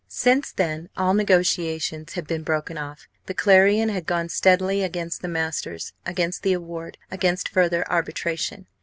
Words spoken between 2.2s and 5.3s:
been broken off. The Clarion had gone steadily against the